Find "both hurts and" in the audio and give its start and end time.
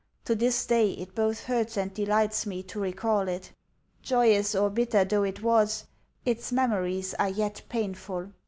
1.13-1.93